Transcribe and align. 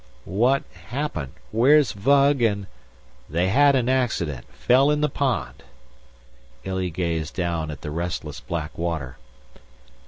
"What 0.25 0.63
happened? 0.89 1.33
Where's 1.51 1.91
Vug 1.93 2.41
and...." 2.41 2.65
"They 3.29 3.49
had 3.49 3.75
an 3.75 3.87
accident. 3.87 4.47
Fell 4.51 4.89
in 4.89 5.01
the 5.01 5.09
pond." 5.09 5.61
Illy 6.63 6.89
gazed 6.89 7.35
down 7.35 7.69
at 7.69 7.81
the 7.81 7.91
restless 7.91 8.39
black 8.39 8.75
water. 8.79 9.17